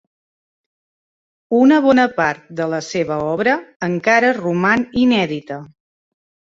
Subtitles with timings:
[1.57, 3.57] Una bona part de la seva obra
[3.93, 5.65] encara roman inèdita.